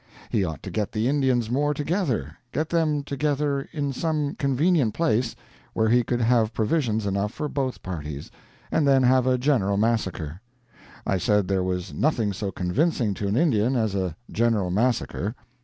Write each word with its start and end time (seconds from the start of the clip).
He 0.31 0.43
ought 0.43 0.63
to 0.63 0.71
get 0.71 0.93
the 0.93 1.07
Indians 1.07 1.51
more 1.51 1.75
together 1.75 2.35
get 2.51 2.69
them 2.69 3.03
together 3.03 3.69
in 3.71 3.93
some 3.93 4.33
convenient 4.33 4.95
place, 4.95 5.35
where 5.73 5.89
he 5.89 6.03
could 6.03 6.21
have 6.21 6.55
provisions 6.55 7.05
enough 7.05 7.31
for 7.31 7.47
both 7.47 7.83
parties, 7.83 8.31
and 8.71 8.87
then 8.87 9.03
have 9.03 9.27
a 9.27 9.37
general 9.37 9.77
massacre. 9.77 10.41
I 11.05 11.19
said 11.19 11.47
there 11.47 11.61
was 11.63 11.93
nothing 11.93 12.33
so 12.33 12.49
convincing 12.51 13.13
to 13.13 13.27
an 13.27 13.37
Indian 13.37 13.75
as 13.75 13.93
a 13.93 14.15
general 14.31 14.71
massacre. 14.71 15.35